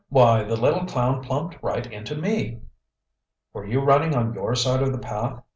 Why 0.09 0.41
the 0.41 0.55
little 0.55 0.87
clown 0.87 1.21
plumped 1.23 1.61
right 1.61 1.85
into 1.85 2.15
me! 2.15 2.61
"Were 3.53 3.67
you 3.67 3.81
running 3.81 4.15
on 4.15 4.33
your 4.33 4.55
side 4.55 4.81
of 4.81 4.91
the 4.91 4.97
path?" 4.97 5.43